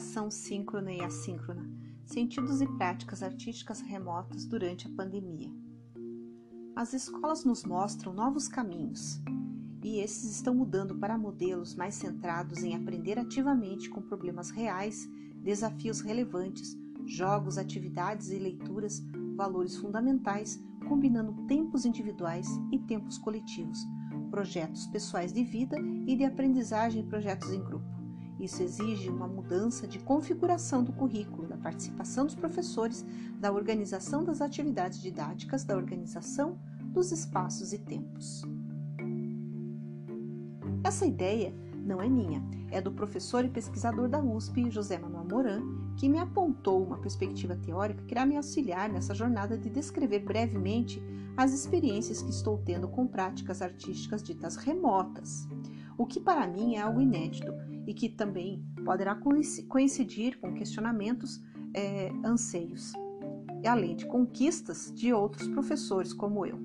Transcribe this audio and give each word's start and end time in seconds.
Educação 0.00 0.30
síncrona 0.30 0.90
e 0.94 1.02
assíncrona. 1.02 1.68
Sentidos 2.06 2.62
e 2.62 2.66
práticas 2.78 3.22
artísticas 3.22 3.82
remotas 3.82 4.46
durante 4.46 4.86
a 4.86 4.90
pandemia. 4.96 5.52
As 6.74 6.94
escolas 6.94 7.44
nos 7.44 7.64
mostram 7.64 8.14
novos 8.14 8.48
caminhos, 8.48 9.20
e 9.84 9.98
esses 9.98 10.30
estão 10.30 10.54
mudando 10.54 10.96
para 10.96 11.18
modelos 11.18 11.74
mais 11.74 11.96
centrados 11.96 12.64
em 12.64 12.74
aprender 12.74 13.18
ativamente 13.18 13.90
com 13.90 14.00
problemas 14.00 14.48
reais, 14.48 15.06
desafios 15.42 16.00
relevantes, 16.00 16.74
jogos, 17.04 17.58
atividades 17.58 18.30
e 18.30 18.38
leituras, 18.38 19.02
valores 19.36 19.76
fundamentais, 19.76 20.58
combinando 20.88 21.46
tempos 21.46 21.84
individuais 21.84 22.48
e 22.72 22.78
tempos 22.78 23.18
coletivos, 23.18 23.78
projetos 24.30 24.86
pessoais 24.86 25.30
de 25.30 25.44
vida 25.44 25.76
e 26.06 26.16
de 26.16 26.24
aprendizagem 26.24 27.02
e 27.02 27.06
projetos 27.06 27.52
em 27.52 27.62
grupo. 27.62 27.79
Isso 28.40 28.62
exige 28.62 29.10
uma 29.10 29.28
mudança 29.28 29.86
de 29.86 29.98
configuração 29.98 30.82
do 30.82 30.92
currículo, 30.92 31.46
da 31.46 31.58
participação 31.58 32.24
dos 32.24 32.34
professores, 32.34 33.04
da 33.38 33.52
organização 33.52 34.24
das 34.24 34.40
atividades 34.40 35.02
didáticas, 35.02 35.62
da 35.62 35.76
organização 35.76 36.58
dos 36.84 37.12
espaços 37.12 37.74
e 37.74 37.78
tempos. 37.78 38.42
Essa 40.82 41.04
ideia 41.04 41.54
não 41.84 42.00
é 42.00 42.08
minha, 42.08 42.42
é 42.70 42.80
do 42.80 42.90
professor 42.90 43.44
e 43.44 43.48
pesquisador 43.48 44.08
da 44.08 44.18
USP, 44.18 44.70
José 44.70 44.98
Manuel 44.98 45.26
Moran, 45.30 45.62
que 45.96 46.08
me 46.08 46.18
apontou 46.18 46.82
uma 46.82 46.98
perspectiva 46.98 47.54
teórica 47.54 48.02
que 48.04 48.14
irá 48.14 48.24
me 48.24 48.36
auxiliar 48.36 48.88
nessa 48.88 49.14
jornada 49.14 49.58
de 49.58 49.68
descrever 49.68 50.20
brevemente 50.20 51.02
as 51.36 51.52
experiências 51.52 52.22
que 52.22 52.30
estou 52.30 52.56
tendo 52.58 52.88
com 52.88 53.06
práticas 53.06 53.60
artísticas 53.60 54.22
ditas 54.22 54.56
remotas, 54.56 55.46
o 55.98 56.06
que 56.06 56.18
para 56.18 56.46
mim 56.46 56.76
é 56.76 56.80
algo 56.80 57.00
inédito 57.00 57.52
e 57.86 57.94
que 57.94 58.08
também 58.08 58.64
poderá 58.84 59.14
coincidir 59.68 60.38
com 60.40 60.54
questionamentos, 60.54 61.42
é, 61.74 62.10
anseios, 62.24 62.92
além 63.66 63.94
de 63.94 64.06
conquistas 64.06 64.92
de 64.94 65.12
outros 65.12 65.46
professores 65.48 66.12
como 66.12 66.44
eu. 66.44 66.58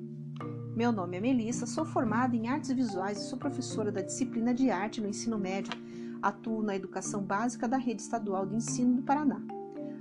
Meu 0.75 0.91
nome 0.91 1.15
é 1.15 1.21
Melissa, 1.21 1.65
sou 1.65 1.85
formada 1.85 2.35
em 2.35 2.49
artes 2.49 2.71
visuais 2.71 3.17
e 3.17 3.29
sou 3.29 3.39
professora 3.39 3.91
da 3.91 4.01
disciplina 4.01 4.53
de 4.53 4.69
arte 4.69 4.99
no 4.99 5.07
ensino 5.07 5.37
médio. 5.37 5.71
Atuo 6.21 6.61
na 6.61 6.75
educação 6.75 7.21
básica 7.21 7.67
da 7.67 7.77
rede 7.77 8.01
estadual 8.01 8.45
de 8.45 8.55
ensino 8.55 8.95
do 8.95 9.01
Paraná. 9.01 9.41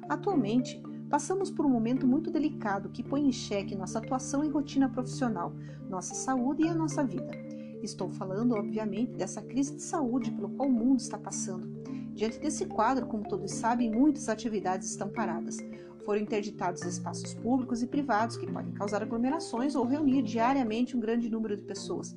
Atualmente, 0.09 0.83
passamos 1.09 1.51
por 1.51 1.65
um 1.65 1.69
momento 1.69 2.07
muito 2.07 2.31
delicado 2.31 2.89
que 2.89 3.05
põe 3.05 3.25
em 3.25 3.33
xeque 3.33 3.77
nossa 3.77 3.99
atuação 4.01 4.43
e 4.43 4.49
rotina 4.49 4.89
profissional, 4.89 5.53
nossa 5.89 6.15
saúde 6.15 6.65
e 6.65 6.69
a 6.69 6.75
nossa 6.75 7.05
vida. 7.05 7.44
Estou 7.85 8.09
falando, 8.09 8.55
obviamente, 8.55 9.13
dessa 9.13 9.43
crise 9.43 9.75
de 9.75 9.83
saúde 9.83 10.31
pelo 10.31 10.49
qual 10.49 10.71
o 10.71 10.73
mundo 10.73 11.01
está 11.01 11.19
passando. 11.19 11.69
Diante 12.15 12.39
desse 12.39 12.65
quadro, 12.65 13.07
como 13.07 13.29
todos 13.29 13.53
sabem, 13.53 13.91
muitas 13.91 14.31
atividades 14.31 14.89
estão 14.89 15.11
paradas. 15.11 15.59
Foram 16.03 16.23
interditados 16.23 16.83
espaços 16.83 17.35
públicos 17.35 17.83
e 17.83 17.87
privados 17.87 18.39
que 18.39 18.51
podem 18.51 18.73
causar 18.73 19.03
aglomerações 19.03 19.75
ou 19.75 19.85
reunir 19.85 20.23
diariamente 20.23 20.97
um 20.97 21.01
grande 21.01 21.29
número 21.29 21.59
de 21.59 21.63
pessoas. 21.63 22.17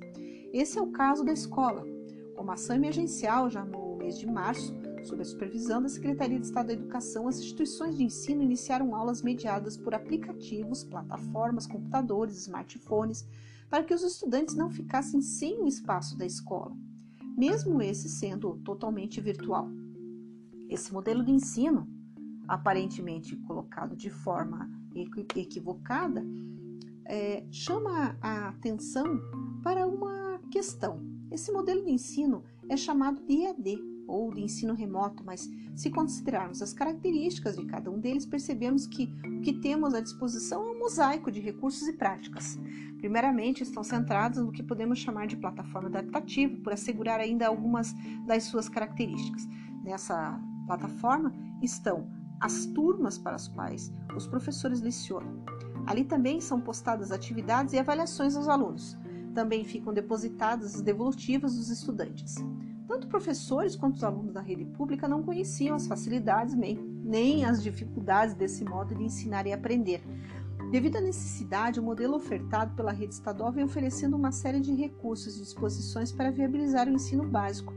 Esse 0.53 0.79
é 0.79 0.81
o 0.81 0.91
caso 0.91 1.25
da 1.25 1.33
escola. 1.33 1.85
Como 2.33 2.51
ação 2.51 2.75
emergencial, 2.75 3.49
já 3.49 3.65
no 3.65 3.97
mês 3.97 4.17
de 4.17 4.25
março, 4.25 4.73
sob 5.03 5.21
a 5.21 5.25
supervisão 5.25 5.81
da 5.81 5.89
Secretaria 5.89 6.39
de 6.39 6.45
Estado 6.45 6.67
da 6.67 6.73
Educação, 6.73 7.27
as 7.27 7.39
instituições 7.39 7.97
de 7.97 8.05
ensino 8.05 8.41
iniciaram 8.41 8.95
aulas 8.95 9.21
mediadas 9.21 9.75
por 9.75 9.93
aplicativos, 9.93 10.85
plataformas, 10.85 11.67
computadores, 11.67 12.37
smartphones, 12.37 13.25
para 13.69 13.83
que 13.83 13.93
os 13.93 14.03
estudantes 14.03 14.55
não 14.55 14.69
ficassem 14.69 15.21
sem 15.21 15.61
o 15.61 15.67
espaço 15.67 16.17
da 16.17 16.25
escola, 16.25 16.75
mesmo 17.37 17.81
esse 17.81 18.09
sendo 18.09 18.57
totalmente 18.63 19.19
virtual. 19.19 19.69
Esse 20.69 20.93
modelo 20.93 21.23
de 21.23 21.31
ensino, 21.31 21.87
aparentemente 22.47 23.35
colocado 23.35 23.95
de 23.95 24.09
forma 24.09 24.69
equivocada, 25.35 26.23
é, 27.05 27.45
chama 27.51 28.17
a 28.21 28.49
atenção 28.49 29.19
para 29.63 29.87
uma 29.87 30.39
questão. 30.51 31.01
Esse 31.31 31.51
modelo 31.51 31.83
de 31.83 31.91
ensino 31.91 32.43
é 32.69 32.75
chamado 32.75 33.21
de 33.25 33.41
EAD, 33.43 33.96
ou 34.07 34.33
de 34.33 34.41
ensino 34.41 34.73
remoto, 34.73 35.23
mas 35.25 35.49
se 35.75 35.89
considerarmos 35.89 36.61
as 36.61 36.73
características 36.73 37.55
de 37.55 37.65
cada 37.65 37.91
um 37.91 37.99
deles, 37.99 38.25
percebemos 38.25 38.87
que 38.87 39.13
o 39.25 39.41
que 39.41 39.53
temos 39.53 39.93
à 39.93 39.99
disposição 39.99 40.63
é 40.63 40.71
um 40.71 40.79
mosaico 40.79 41.31
de 41.31 41.39
recursos 41.39 41.87
e 41.87 41.93
práticas. 41.93 42.57
Primeiramente, 42.97 43.61
estão 43.61 43.83
centrados 43.83 44.43
no 44.43 44.51
que 44.51 44.63
podemos 44.63 44.97
chamar 44.97 45.27
de 45.27 45.37
plataforma 45.37 45.87
adaptativa, 45.87 46.57
por 46.63 46.73
assegurar 46.73 47.19
ainda 47.19 47.47
algumas 47.47 47.93
das 48.25 48.43
suas 48.45 48.67
características. 48.67 49.47
Nessa 49.83 50.41
plataforma 50.65 51.31
estão 51.61 52.09
as 52.39 52.65
turmas 52.67 53.17
para 53.17 53.35
as 53.35 53.47
quais 53.47 53.91
os 54.15 54.27
professores 54.27 54.81
lecionam. 54.81 55.43
Ali 55.85 56.03
também 56.03 56.41
são 56.41 56.59
postadas 56.59 57.11
atividades 57.11 57.73
e 57.73 57.79
avaliações 57.79 58.35
aos 58.35 58.47
alunos. 58.47 58.97
Também 59.33 59.63
ficam 59.63 59.93
depositadas 59.93 60.75
as 60.75 60.81
devolutivas 60.81 61.55
dos 61.55 61.69
estudantes. 61.69 62.35
Tanto 62.87 63.07
professores 63.07 63.75
quanto 63.75 63.95
os 63.95 64.03
alunos 64.03 64.33
da 64.33 64.41
rede 64.41 64.63
pública 64.63 65.07
não 65.07 65.21
conheciam 65.21 65.75
as 65.75 65.87
facilidades 65.87 66.55
nem 66.55 67.43
as 67.45 67.61
dificuldades 67.61 68.33
desse 68.33 68.63
modo 68.63 68.95
de 68.95 69.03
ensinar 69.03 69.45
e 69.45 69.51
aprender. 69.51 70.01
Devido 70.71 70.97
à 70.97 71.01
necessidade, 71.01 71.79
o 71.79 71.83
modelo 71.83 72.15
ofertado 72.15 72.75
pela 72.75 72.91
rede 72.91 73.13
estadual 73.13 73.51
vem 73.51 73.63
oferecendo 73.63 74.17
uma 74.17 74.31
série 74.31 74.59
de 74.59 74.73
recursos 74.73 75.37
e 75.37 75.41
disposições 75.41 76.11
para 76.11 76.31
viabilizar 76.31 76.87
o 76.87 76.91
ensino 76.91 77.25
básico, 77.25 77.73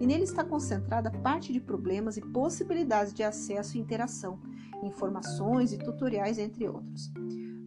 e 0.00 0.06
nele 0.06 0.22
está 0.22 0.44
concentrada 0.44 1.10
parte 1.10 1.52
de 1.52 1.60
problemas 1.60 2.16
e 2.16 2.20
possibilidades 2.20 3.12
de 3.12 3.24
acesso 3.24 3.76
e 3.76 3.80
interação, 3.80 4.38
informações 4.82 5.72
e 5.72 5.78
tutoriais, 5.78 6.38
entre 6.38 6.68
outros. 6.68 7.12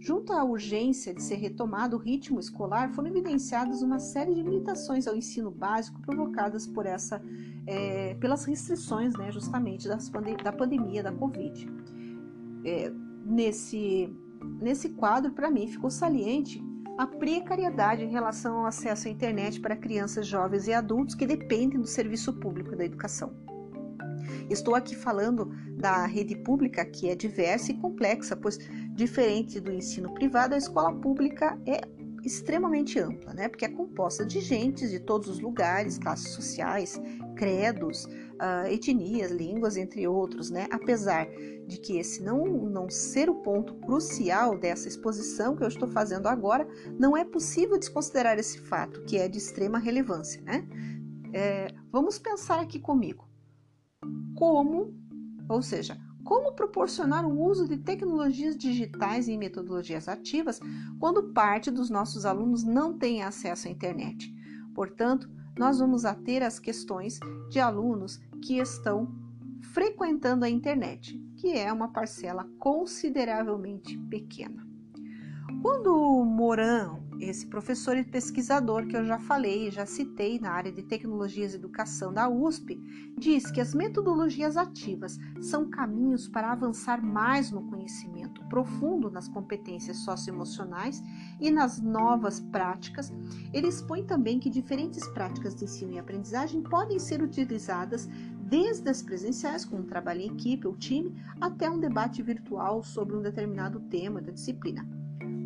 Junto 0.02 0.34
à 0.34 0.44
urgência 0.44 1.14
de 1.14 1.22
ser 1.22 1.36
retomado 1.36 1.96
o 1.96 2.00
ritmo 2.00 2.40
escolar, 2.40 2.92
foram 2.92 3.10
evidenciadas 3.10 3.84
uma 3.84 4.00
série 4.00 4.34
de 4.34 4.42
limitações 4.42 5.08
ao 5.08 5.16
ensino 5.16 5.52
básico 5.52 6.02
provocadas 6.02 6.66
por 6.66 6.88
essa, 6.88 7.22
é, 7.68 8.16
pelas 8.16 8.44
restrições, 8.46 9.16
né, 9.16 9.32
justamente 9.32 9.88
da 9.88 10.52
pandemia 10.52 11.04
da 11.04 11.12
Covid. 11.12 11.68
É, 12.66 12.92
nesse, 13.24 14.12
nesse 14.60 14.90
quadro, 14.90 15.34
para 15.34 15.52
mim, 15.52 15.68
ficou 15.68 15.92
saliente 15.92 16.60
a 16.98 17.06
precariedade 17.06 18.04
em 18.04 18.10
relação 18.10 18.58
ao 18.58 18.66
acesso 18.66 19.08
à 19.08 19.12
internet 19.12 19.62
para 19.62 19.76
crianças, 19.76 20.26
jovens 20.26 20.66
e 20.66 20.74
adultos 20.74 21.14
que 21.14 21.28
dependem 21.28 21.80
do 21.80 21.88
serviço 21.88 22.34
público 22.34 22.76
da 22.76 22.84
educação. 22.84 23.32
Estou 24.50 24.76
aqui 24.76 24.96
falando 24.96 25.52
da 25.78 26.06
rede 26.06 26.36
pública, 26.36 26.84
que 26.86 27.10
é 27.10 27.16
diversa 27.16 27.72
e 27.72 27.78
complexa, 27.78 28.36
pois, 28.36 28.58
diferente 29.02 29.60
do 29.60 29.72
ensino 29.72 30.14
privado, 30.14 30.54
a 30.54 30.58
escola 30.58 30.94
pública 30.94 31.60
é 31.66 31.82
extremamente 32.24 33.00
ampla, 33.00 33.34
né? 33.34 33.50
Porque 33.50 33.66
é 33.66 33.68
composta 33.70 34.24
de 34.24 34.40
gentes 34.40 34.92
de 34.92 35.00
todos 35.00 35.28
os 35.28 35.40
lugares, 35.40 35.98
classes 35.98 36.30
sociais, 36.36 37.02
credos, 37.36 38.06
uh, 38.06 38.68
etnias, 38.70 39.32
línguas, 39.32 39.76
entre 39.76 40.08
outros, 40.08 40.52
né? 40.52 40.68
Apesar 40.70 41.28
de 41.66 41.80
que 41.80 41.98
esse 41.98 42.22
não, 42.22 42.46
não 42.46 42.92
ser 42.92 43.28
o 43.28 43.42
ponto 43.42 43.74
crucial 43.74 44.56
dessa 44.56 44.88
exposição 44.88 45.56
que 45.56 45.64
eu 45.64 45.68
estou 45.68 45.88
fazendo 45.88 46.28
agora, 46.28 46.68
não 47.00 47.18
é 47.18 47.26
possível 47.26 47.80
desconsiderar 47.80 48.38
esse 48.38 48.60
fato, 48.60 49.04
que 49.06 49.18
é 49.18 49.28
de 49.28 49.40
extrema 49.40 49.80
relevância, 49.80 50.44
né? 50.44 50.68
É, 51.34 51.74
vamos 51.92 52.20
pensar 52.20 52.60
aqui 52.60 52.80
comigo 52.80 53.28
como, 54.36 54.94
ou 55.50 55.62
seja, 55.62 55.98
como 56.24 56.54
proporcionar 56.54 57.26
o 57.26 57.42
uso 57.42 57.68
de 57.68 57.78
tecnologias 57.78 58.56
digitais 58.56 59.28
e 59.28 59.38
metodologias 59.38 60.08
ativas 60.08 60.60
quando 61.00 61.32
parte 61.34 61.72
dos 61.72 61.90
nossos 61.90 62.26
alunos 62.26 62.64
não 62.64 62.98
tem 62.98 63.24
acesso 63.24 63.68
à 63.68 63.72
internet. 63.72 64.34
Portanto, 64.74 65.30
nós 65.58 65.80
vamos 65.80 66.06
ater 66.06 66.44
as 66.44 66.60
questões 66.60 67.20
de 67.50 67.60
alunos 67.60 68.20
que 68.42 68.58
estão 68.58 69.14
frequentando 69.74 70.46
a 70.46 70.50
internet, 70.50 71.18
que 71.36 71.52
é 71.52 71.72
uma 71.72 71.90
parcela 71.90 72.48
consideravelmente 72.58 73.98
pequena. 74.10 74.66
Quando 75.62 76.24
Moran 76.26 77.01
esse 77.22 77.46
professor 77.46 77.96
e 77.96 78.04
pesquisador 78.04 78.88
que 78.88 78.98
eu 78.98 79.06
já 79.06 79.20
falei, 79.20 79.70
já 79.70 79.86
citei 79.86 80.40
na 80.40 80.52
área 80.52 80.72
de 80.72 80.82
tecnologias 80.82 81.54
e 81.54 81.56
educação 81.56 82.12
da 82.12 82.28
USP, 82.28 82.82
diz 83.18 83.52
que 83.52 83.62
as 83.62 83.76
metodologias 83.76 84.58
ativas 84.58 85.20
são 85.40 85.70
caminhos 85.70 86.28
para 86.28 86.52
avançar 86.52 87.04
mais 87.04 87.52
no 87.52 87.64
conhecimento 87.70 88.44
profundo 88.46 89.12
nas 89.12 89.28
competências 89.28 89.98
socioemocionais 89.98 91.02
e 91.40 91.52
nas 91.52 91.80
novas 91.80 92.40
práticas. 92.40 93.14
Ele 93.54 93.68
expõe 93.68 94.04
também 94.04 94.40
que 94.40 94.50
diferentes 94.50 95.08
práticas 95.10 95.56
de 95.56 95.66
ensino 95.66 95.94
e 95.94 96.00
aprendizagem 96.00 96.62
podem 96.64 96.98
ser 96.98 97.22
utilizadas 97.22 98.10
desde 98.42 98.90
as 98.90 99.02
presenciais, 99.02 99.64
como 99.64 99.84
trabalho 99.84 100.22
em 100.22 100.34
equipe 100.34 100.68
ou 100.68 100.76
time, 100.76 101.16
até 101.40 101.70
um 101.70 101.80
debate 101.80 102.22
virtual 102.22 102.84
sobre 102.84 103.16
um 103.16 103.22
determinado 103.22 103.80
tema 103.82 104.22
da 104.22 104.32
disciplina 104.32 104.86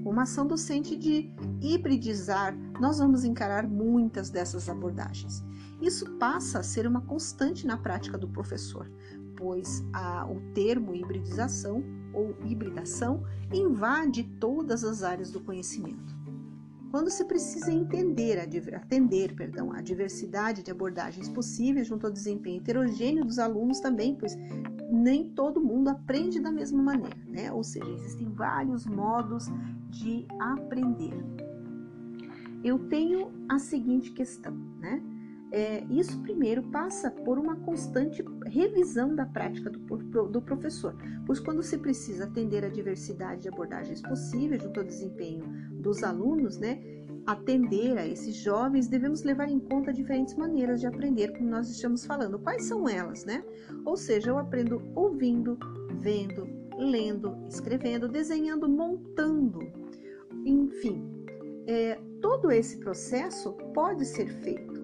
uma 0.10 0.24
ação 0.24 0.46
docente 0.46 0.96
de 0.96 1.32
hibridizar, 1.60 2.56
nós 2.80 3.00
vamos 3.00 3.24
encarar 3.24 3.68
muitas 3.68 4.30
dessas 4.30 4.70
abordagens. 4.70 5.44
Isso 5.82 6.10
passa 6.18 6.60
a 6.60 6.64
ser 6.64 6.88
uma 6.88 7.02
constante 7.02 7.66
na 7.66 7.76
prática 7.76 8.18
do 8.18 8.28
professor, 8.28 8.90
pois 9.36 9.84
a, 9.92 10.26
o 10.26 10.40
termo 10.54 10.96
hibridização 10.96 11.84
ou 12.14 12.36
hibridação 12.46 13.24
invade 13.52 14.24
todas 14.40 14.84
as 14.84 15.04
áreas 15.04 15.32
do 15.32 15.42
conhecimento. 15.42 16.15
Quando 16.96 17.10
se 17.10 17.26
precisa 17.26 17.74
entender, 17.74 18.40
atender 18.74 19.36
perdão, 19.36 19.74
a 19.74 19.82
diversidade 19.82 20.64
de 20.64 20.72
abordagens 20.72 21.28
possíveis 21.28 21.88
junto 21.88 22.08
ao 22.08 22.14
desempenho 22.14 22.62
heterogêneo 22.62 23.26
dos 23.26 23.38
alunos 23.38 23.82
também, 23.82 24.16
pois 24.16 24.34
nem 24.90 25.28
todo 25.32 25.60
mundo 25.60 25.90
aprende 25.90 26.40
da 26.40 26.50
mesma 26.50 26.82
maneira, 26.82 27.18
né? 27.28 27.52
Ou 27.52 27.66
seja, 27.66 27.92
existem 27.92 28.30
vários 28.30 28.86
modos 28.86 29.48
de 29.90 30.26
aprender. 30.40 31.22
Eu 32.64 32.80
tenho 32.88 33.30
a 33.50 33.60
seguinte 33.60 34.14
questão, 34.14 34.56
né? 34.80 35.04
É, 35.52 35.84
isso 35.90 36.22
primeiro 36.22 36.64
passa 36.64 37.12
por 37.12 37.38
uma 37.38 37.58
constante 37.58 38.24
revisão 38.46 39.16
da 39.16 39.26
prática 39.26 39.70
do, 39.70 40.28
do, 40.28 40.42
professor, 40.42 40.96
pois 41.26 41.40
quando 41.40 41.64
se 41.64 41.78
precisa 41.78 42.26
atender 42.26 42.64
a 42.64 42.70
diversidade 42.70 43.44
de 43.44 43.50
abordagens 43.50 44.02
possíveis 44.02 44.62
junto 44.62 44.80
ao 44.80 44.86
desempenho 44.86 45.44
dos 45.74 46.04
alunos, 46.04 46.58
né, 46.58 46.80
atender 47.26 47.98
a 47.98 48.06
esses 48.06 48.36
jovens, 48.36 48.88
devemos 48.88 49.24
levar 49.24 49.50
em 49.50 49.60
conta 49.60 49.92
diferentes 49.92 50.36
maneiras 50.36 50.80
de 50.80 50.88
aprender, 50.88 51.34
como 51.34 51.50
nós 51.50 51.70
estamos 51.70 52.06
falando. 52.06 52.38
Quais 52.40 52.66
são 52.66 52.88
elas, 52.88 53.26
né? 53.26 53.44
Ou 53.84 53.98
seja, 53.98 54.30
eu 54.30 54.38
aprendo 54.38 54.82
ouvindo, 54.94 55.58
vendo, 56.00 56.48
lendo, 56.78 57.36
escrevendo, 57.48 58.08
desenhando, 58.08 58.70
montando, 58.70 59.60
enfim. 60.46 61.04
É, 61.68 62.00
todo 62.22 62.52
esse 62.52 62.78
processo 62.78 63.54
pode 63.74 64.06
ser 64.06 64.28
feito 64.28 64.84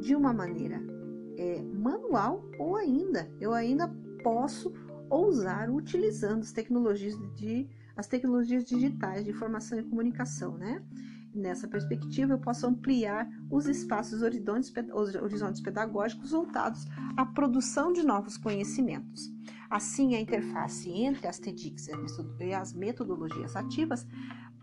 de 0.00 0.16
uma 0.16 0.32
maneira 0.32 0.82
é, 1.42 1.62
manual 1.62 2.44
ou 2.58 2.76
ainda 2.76 3.28
eu 3.40 3.52
ainda 3.52 3.88
posso 4.22 4.72
ousar 5.10 5.68
utilizando 5.70 6.42
as 6.42 6.52
tecnologias 6.52 7.16
de 7.34 7.68
as 7.96 8.06
tecnologias 8.06 8.64
digitais 8.64 9.24
de 9.24 9.30
informação 9.30 9.78
e 9.78 9.82
comunicação, 9.82 10.56
né? 10.56 10.82
Nessa 11.34 11.68
perspectiva, 11.68 12.32
eu 12.32 12.38
posso 12.38 12.66
ampliar 12.66 13.28
os 13.50 13.66
espaços 13.66 14.22
horizontes, 14.22 14.72
horizontes 15.20 15.60
pedagógicos 15.60 16.30
voltados 16.30 16.86
à 17.16 17.26
produção 17.26 17.92
de 17.92 18.02
novos 18.02 18.38
conhecimentos. 18.38 19.30
Assim, 19.68 20.14
a 20.14 20.20
interface 20.20 20.90
entre 20.90 21.26
as 21.26 21.38
TEDx 21.38 21.88
e 22.40 22.52
as 22.52 22.72
metodologias 22.72 23.56
ativas 23.56 24.06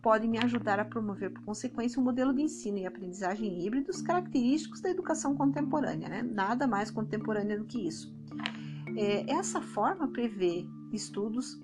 pode 0.01 0.27
me 0.27 0.37
ajudar 0.37 0.79
a 0.79 0.85
promover, 0.85 1.31
por 1.31 1.43
consequência, 1.43 1.99
um 1.99 2.03
modelo 2.03 2.33
de 2.33 2.41
ensino 2.41 2.77
e 2.77 2.85
aprendizagem 2.85 3.65
híbridos 3.65 4.01
característicos 4.01 4.81
da 4.81 4.89
educação 4.89 5.35
contemporânea, 5.35 6.07
né? 6.09 6.21
nada 6.21 6.67
mais 6.67 6.89
contemporânea 6.89 7.57
do 7.57 7.65
que 7.65 7.87
isso. 7.87 8.13
É, 8.95 9.31
essa 9.31 9.61
forma 9.61 10.07
prevê 10.07 10.65
estudos 10.91 11.61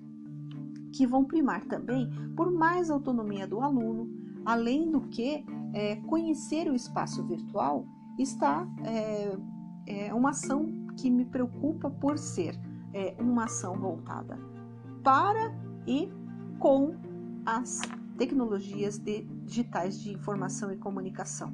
que 0.93 1.05
vão 1.05 1.25
primar 1.25 1.65
também 1.65 2.09
por 2.35 2.51
mais 2.51 2.89
autonomia 2.89 3.47
do 3.47 3.61
aluno, 3.61 4.09
além 4.45 4.91
do 4.91 5.01
que 5.01 5.43
é, 5.73 5.97
conhecer 6.07 6.69
o 6.69 6.75
espaço 6.75 7.25
virtual 7.25 7.85
está 8.17 8.65
é, 8.83 9.37
é, 9.87 10.13
uma 10.13 10.29
ação 10.29 10.87
que 10.97 11.09
me 11.09 11.25
preocupa 11.25 11.89
por 11.89 12.17
ser 12.17 12.57
é, 12.93 13.15
uma 13.19 13.45
ação 13.45 13.77
voltada 13.77 14.39
para 15.03 15.53
e 15.85 16.09
com 16.59 16.95
as 17.45 17.81
tecnologias 18.17 18.97
de, 18.97 19.23
digitais 19.44 20.00
de 20.00 20.13
informação 20.13 20.71
e 20.71 20.77
comunicação. 20.77 21.53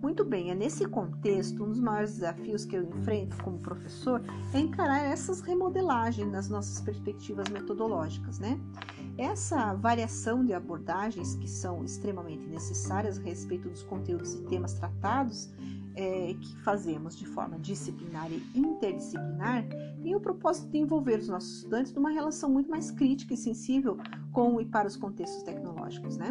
Muito 0.00 0.24
bem, 0.24 0.50
é 0.50 0.54
nesse 0.54 0.86
contexto, 0.86 1.64
um 1.64 1.68
dos 1.68 1.80
maiores 1.80 2.14
desafios 2.14 2.64
que 2.64 2.76
eu 2.76 2.84
enfrento 2.84 3.36
como 3.42 3.58
professor 3.58 4.22
é 4.54 4.58
encarar 4.58 5.00
essas 5.00 5.40
remodelagens 5.40 6.30
nas 6.30 6.48
nossas 6.48 6.80
perspectivas 6.80 7.48
metodológicas, 7.48 8.38
né? 8.38 8.60
Essa 9.18 9.74
variação 9.74 10.44
de 10.44 10.54
abordagens 10.54 11.34
que 11.34 11.48
são 11.48 11.84
extremamente 11.84 12.46
necessárias 12.46 13.18
a 13.18 13.22
respeito 13.22 13.68
dos 13.68 13.82
conteúdos 13.82 14.34
e 14.34 14.42
temas 14.44 14.74
tratados 14.74 15.50
é, 15.98 16.32
que 16.40 16.56
fazemos 16.58 17.16
de 17.16 17.26
forma 17.26 17.58
disciplinar 17.58 18.30
e 18.30 18.40
interdisciplinar 18.54 19.64
tem 20.00 20.14
o 20.14 20.20
propósito 20.20 20.70
de 20.70 20.78
envolver 20.78 21.18
os 21.18 21.28
nossos 21.28 21.56
estudantes 21.56 21.92
numa 21.92 22.10
relação 22.10 22.48
muito 22.48 22.70
mais 22.70 22.90
crítica 22.92 23.34
e 23.34 23.36
sensível 23.36 23.98
com 24.32 24.60
e 24.60 24.64
para 24.64 24.86
os 24.86 24.96
contextos 24.96 25.42
tecnológicos, 25.42 26.16
né? 26.16 26.30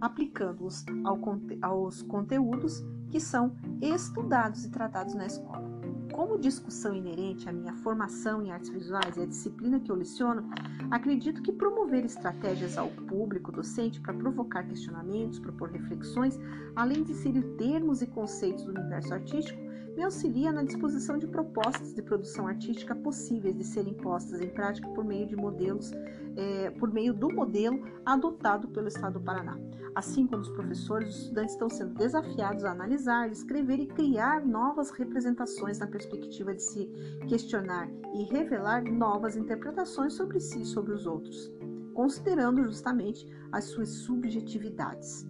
aplicando-os 0.00 0.84
ao, 1.02 1.18
aos 1.62 2.02
conteúdos 2.02 2.84
que 3.10 3.18
são 3.18 3.56
estudados 3.80 4.66
e 4.66 4.70
tratados 4.70 5.14
na 5.14 5.26
escola. 5.26 5.75
Como 6.16 6.38
discussão 6.38 6.94
inerente 6.94 7.46
à 7.46 7.52
minha 7.52 7.74
formação 7.74 8.40
em 8.40 8.50
artes 8.50 8.70
visuais 8.70 9.18
e 9.18 9.20
à 9.20 9.26
disciplina 9.26 9.78
que 9.78 9.92
eu 9.92 9.94
leciono, 9.94 10.48
acredito 10.90 11.42
que 11.42 11.52
promover 11.52 12.06
estratégias 12.06 12.78
ao 12.78 12.88
público 12.88 13.52
docente 13.52 14.00
para 14.00 14.14
provocar 14.14 14.66
questionamentos, 14.66 15.38
propor 15.38 15.68
reflexões, 15.68 16.40
além 16.74 17.04
de 17.04 17.12
inserir 17.12 17.42
termos 17.58 18.00
e 18.00 18.06
conceitos 18.06 18.64
do 18.64 18.70
universo 18.70 19.12
artístico, 19.12 19.60
me 19.96 20.02
auxilia 20.02 20.52
na 20.52 20.62
disposição 20.62 21.16
de 21.16 21.26
propostas 21.26 21.94
de 21.94 22.02
produção 22.02 22.46
artística 22.46 22.94
possíveis 22.94 23.56
de 23.56 23.64
serem 23.64 23.94
postas 23.94 24.42
em 24.42 24.50
prática 24.50 24.86
por 24.90 25.02
meio 25.02 25.26
de 25.26 25.34
modelos, 25.34 25.90
eh, 26.36 26.70
por 26.78 26.92
meio 26.92 27.14
do 27.14 27.32
modelo 27.32 27.82
adotado 28.04 28.68
pelo 28.68 28.88
Estado 28.88 29.14
do 29.14 29.24
Paraná. 29.24 29.58
Assim 29.94 30.26
como 30.26 30.42
os 30.42 30.50
professores, 30.50 31.08
os 31.08 31.22
estudantes 31.22 31.54
estão 31.54 31.70
sendo 31.70 31.94
desafiados 31.94 32.62
a 32.64 32.72
analisar, 32.72 33.30
escrever 33.30 33.80
e 33.80 33.86
criar 33.86 34.44
novas 34.44 34.90
representações 34.90 35.78
na 35.78 35.86
perspectiva 35.86 36.54
de 36.54 36.62
se 36.62 36.86
questionar 37.26 37.88
e 38.14 38.24
revelar 38.24 38.84
novas 38.84 39.34
interpretações 39.34 40.12
sobre 40.12 40.38
si 40.40 40.60
e 40.60 40.66
sobre 40.66 40.92
os 40.92 41.06
outros, 41.06 41.50
considerando 41.94 42.62
justamente 42.62 43.26
as 43.50 43.64
suas 43.64 43.88
subjetividades. 43.88 45.26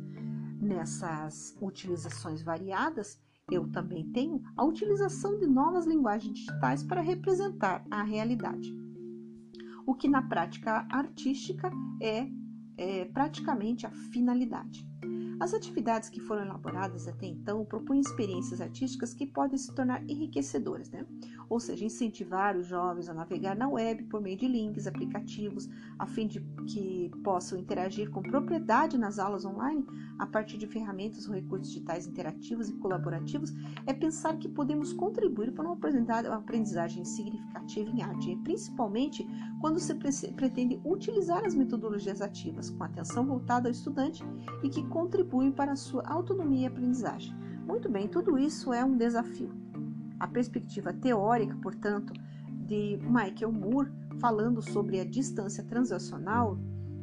Nessas 0.61 1.57
utilizações 1.61 2.43
variadas, 2.43 3.21
eu 3.51 3.71
também 3.71 4.11
tenho 4.11 4.43
a 4.57 4.65
utilização 4.65 5.39
de 5.39 5.47
novas 5.47 5.87
linguagens 5.87 6.35
digitais 6.35 6.83
para 6.83 7.01
representar 7.01 7.85
a 7.89 8.03
realidade. 8.03 8.75
O 9.87 9.95
que 9.95 10.09
na 10.09 10.21
prática 10.21 10.85
artística 10.91 11.71
é 12.03 12.27
é 12.79 13.07
praticamente 13.07 13.87
a 13.87 13.91
finalidade. 14.13 14.87
As 15.39 15.53
atividades 15.53 16.09
que 16.09 16.19
foram 16.19 16.45
elaboradas 16.47 17.07
até 17.07 17.27
então 17.27 17.65
propõem 17.65 18.01
experiências 18.01 18.61
artísticas 18.61 19.13
que 19.13 19.27
podem 19.27 19.59
se 19.59 19.73
tornar 19.75 20.03
enriquecedoras, 20.09 20.91
né? 20.91 21.05
ou 21.49 21.61
seja, 21.61 21.85
incentivar 21.85 22.57
os 22.57 22.67
jovens 22.67 23.09
a 23.09 23.15
navegar 23.15 23.55
na 23.55 23.69
web 23.69 24.05
por 24.05 24.21
meio 24.21 24.37
de 24.37 24.49
links, 24.49 24.87
aplicativos, 24.87 25.69
a 25.99 26.07
fim 26.07 26.27
de 26.27 26.41
que 26.67 27.11
possam 27.23 27.59
interagir 27.59 28.11
com 28.11 28.23
propriedade 28.23 28.99
nas 28.99 29.19
aulas 29.19 29.45
online 29.45 29.87
a 30.19 30.27
partir 30.27 30.57
de 30.57 30.67
ferramentas 30.67 31.29
ou 31.29 31.35
recursos 31.35 31.69
digitais 31.69 32.07
interativos 32.07 32.69
e 32.69 32.73
colaborativos, 32.75 33.53
é 33.87 33.93
pensar 33.93 34.39
que 34.39 34.49
podemos 34.49 34.93
contribuir 34.93 35.53
para 35.53 35.69
uma 35.69 36.37
aprendizagem 36.37 37.05
significativa 37.05 37.91
em 37.91 38.03
arte, 38.03 38.37
principalmente 38.43 39.27
quando 39.61 39.79
se 39.79 39.95
pretende 40.33 40.81
utilizar 40.85 41.45
as 41.45 41.55
metodologias 41.55 42.23
ativas 42.23 42.71
com 42.71 42.83
atenção 42.83 43.27
voltada 43.27 43.69
ao 43.69 43.73
estudante 43.73 44.25
e 44.63 44.69
que 44.69 44.86
contribuem 44.87 45.53
para 45.53 45.73
a 45.73 45.77
sua 45.77 46.03
autonomia 46.07 46.65
e 46.65 46.67
aprendizagem. 46.67 47.35
Muito 47.67 47.91
bem, 47.91 48.09
tudo 48.09 48.39
isso 48.39 48.73
é 48.73 48.85
um 48.85 48.97
desafio. 48.97 49.51
A 50.19 50.27
perspectiva 50.27 50.93
teórica, 50.93 51.57
portanto, 51.63 52.13
de 52.67 52.99
Michael 53.03 53.53
Moore, 53.53 53.93
falando 54.21 54.63
sobre 54.63 55.01
a 55.01 55.05
distância 55.05 55.63
transacional, 55.65 56.59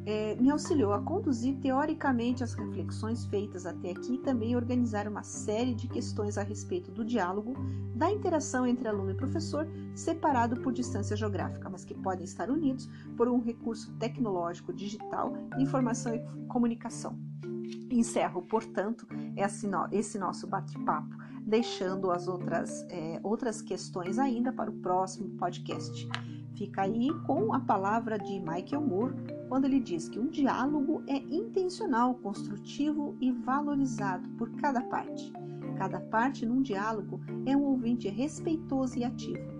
é, 0.06 0.34
me 0.36 0.50
auxiliou 0.50 0.92
a 0.92 1.00
conduzir 1.00 1.56
teoricamente 1.60 2.44
as 2.44 2.52
reflexões 2.54 3.24
feitas 3.26 3.64
até 3.64 3.92
aqui 3.92 4.14
e 4.14 4.18
também 4.18 4.54
organizar 4.54 5.08
uma 5.08 5.22
série 5.22 5.74
de 5.74 5.88
questões 5.88 6.36
a 6.36 6.42
respeito 6.42 6.90
do 6.90 7.04
diálogo, 7.04 7.54
da 7.94 8.10
interação 8.10 8.66
entre 8.66 8.86
aluno 8.86 9.12
e 9.12 9.14
professor, 9.14 9.66
separado 9.94 10.60
por 10.60 10.72
distância 10.72 11.16
geográfica, 11.16 11.70
mas 11.70 11.84
que 11.84 11.94
podem 11.94 12.24
estar 12.24 12.50
unidos 12.50 12.88
por 13.16 13.28
um 13.28 13.40
recurso 13.40 13.92
tecnológico 13.94 14.72
digital 14.72 15.32
informação 15.58 16.14
e 16.14 16.46
comunicação. 16.48 17.18
Encerro, 17.90 18.42
portanto, 18.42 19.06
esse 19.92 20.18
nosso 20.18 20.46
bate-papo, 20.46 21.16
deixando 21.42 22.10
as 22.10 22.26
outras, 22.26 22.86
é, 22.90 23.20
outras 23.22 23.60
questões 23.60 24.18
ainda 24.18 24.52
para 24.52 24.70
o 24.70 24.74
próximo 24.74 25.28
podcast. 25.36 26.08
Fica 26.54 26.82
aí 26.82 27.08
com 27.26 27.52
a 27.52 27.60
palavra 27.60 28.18
de 28.18 28.38
Michael 28.38 28.80
Moore, 28.80 29.14
quando 29.48 29.64
ele 29.64 29.80
diz 29.80 30.08
que 30.08 30.18
um 30.18 30.28
diálogo 30.28 31.02
é 31.08 31.16
intencional, 31.16 32.14
construtivo 32.16 33.16
e 33.20 33.32
valorizado 33.32 34.28
por 34.30 34.50
cada 34.56 34.80
parte. 34.82 35.32
Cada 35.76 36.00
parte 36.00 36.46
num 36.46 36.62
diálogo 36.62 37.20
é 37.44 37.56
um 37.56 37.64
ouvinte 37.64 38.08
respeitoso 38.08 38.98
e 38.98 39.04
ativo. 39.04 39.52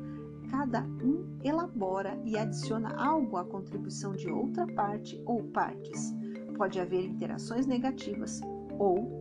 Cada 0.51 0.83
um 0.83 1.39
elabora 1.43 2.21
e 2.25 2.39
adiciona 2.39 2.95
algo 2.97 3.37
à 3.37 3.45
contribuição 3.45 4.13
de 4.13 4.31
outra 4.31 4.67
parte 4.69 5.21
ou 5.27 5.43
partes. 5.43 6.15
Pode 6.57 6.79
haver 6.81 7.05
interações 7.05 7.67
negativas 7.67 8.41
ou 8.79 9.21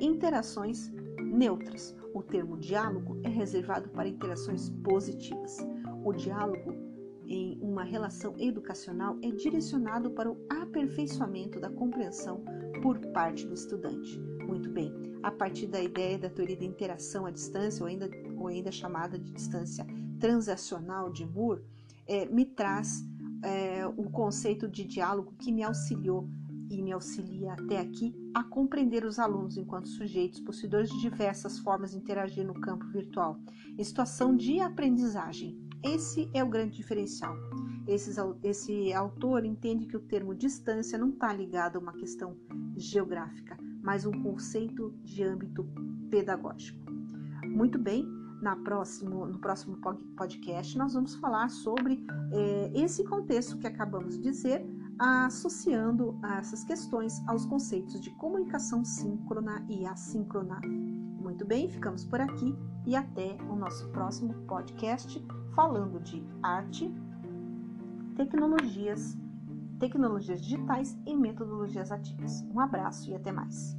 interações 0.00 0.92
neutras. 1.20 1.96
O 2.14 2.22
termo 2.22 2.56
diálogo 2.56 3.20
é 3.24 3.28
reservado 3.28 3.88
para 3.88 4.08
interações 4.08 4.70
positivas. 4.82 5.58
O 6.04 6.12
diálogo 6.12 6.72
em 7.26 7.58
uma 7.60 7.82
relação 7.82 8.34
educacional 8.38 9.16
é 9.22 9.30
direcionado 9.30 10.10
para 10.10 10.30
o 10.30 10.36
aperfeiçoamento 10.50 11.58
da 11.58 11.70
compreensão 11.70 12.44
por 12.82 12.98
parte 13.12 13.46
do 13.46 13.54
estudante. 13.54 14.20
Muito 14.46 14.70
bem, 14.70 14.92
a 15.22 15.30
partir 15.30 15.66
da 15.66 15.80
ideia 15.80 16.18
da 16.18 16.28
teoria 16.28 16.56
da 16.56 16.64
interação 16.64 17.24
à 17.24 17.30
distância, 17.30 17.82
ou 17.82 17.88
ainda, 17.88 18.10
ou 18.36 18.46
ainda 18.46 18.70
chamada 18.70 19.18
de 19.18 19.32
distância 19.32 19.86
transacional 20.20 21.10
de 21.10 21.24
Moore, 21.24 21.62
é, 22.06 22.26
me 22.26 22.44
traz 22.44 23.02
é, 23.42 23.86
o 23.86 24.10
conceito 24.10 24.68
de 24.68 24.84
diálogo 24.84 25.34
que 25.38 25.50
me 25.50 25.62
auxiliou 25.62 26.28
e 26.78 26.82
me 26.82 26.92
auxilia 26.92 27.52
até 27.54 27.78
aqui 27.78 28.14
a 28.34 28.42
compreender 28.42 29.04
os 29.04 29.18
alunos 29.18 29.56
enquanto 29.56 29.88
sujeitos 29.88 30.40
possuidores 30.40 30.90
de 30.90 31.00
diversas 31.00 31.58
formas 31.58 31.92
de 31.92 31.98
interagir 31.98 32.46
no 32.46 32.54
campo 32.54 32.86
virtual, 32.86 33.38
em 33.78 33.84
situação 33.84 34.36
de 34.36 34.60
aprendizagem. 34.60 35.58
Esse 35.82 36.30
é 36.32 36.42
o 36.42 36.48
grande 36.48 36.76
diferencial. 36.76 37.34
Esse, 37.86 38.10
esse 38.42 38.92
autor 38.92 39.44
entende 39.44 39.86
que 39.86 39.96
o 39.96 40.00
termo 40.00 40.34
distância 40.34 40.98
não 40.98 41.10
está 41.10 41.32
ligado 41.32 41.76
a 41.76 41.80
uma 41.80 41.92
questão 41.92 42.36
geográfica, 42.76 43.56
mas 43.82 44.06
um 44.06 44.22
conceito 44.22 44.94
de 45.02 45.22
âmbito 45.22 45.68
pedagógico. 46.10 46.82
Muito 47.46 47.78
bem, 47.78 48.08
na 48.40 48.56
próximo, 48.56 49.26
no 49.26 49.38
próximo 49.38 49.78
podcast 50.16 50.76
nós 50.76 50.94
vamos 50.94 51.14
falar 51.14 51.48
sobre 51.48 52.04
é, 52.32 52.72
esse 52.74 53.04
contexto 53.04 53.58
que 53.58 53.66
acabamos 53.66 54.16
de 54.16 54.22
dizer, 54.22 54.64
associando 54.98 56.18
essas 56.38 56.64
questões 56.64 57.22
aos 57.26 57.44
conceitos 57.46 58.00
de 58.00 58.10
comunicação 58.12 58.84
síncrona 58.84 59.64
e 59.68 59.86
assíncrona. 59.86 60.60
Muito 61.20 61.44
bem, 61.46 61.68
ficamos 61.68 62.04
por 62.04 62.20
aqui 62.20 62.54
e 62.86 62.94
até 62.94 63.36
o 63.50 63.56
nosso 63.56 63.88
próximo 63.88 64.34
podcast 64.46 65.24
falando 65.54 66.00
de 66.00 66.22
arte, 66.42 66.92
tecnologias, 68.16 69.16
tecnologias 69.78 70.40
digitais 70.40 70.96
e 71.06 71.16
metodologias 71.16 71.90
ativas. 71.90 72.42
Um 72.52 72.60
abraço 72.60 73.10
e 73.10 73.14
até 73.14 73.32
mais. 73.32 73.76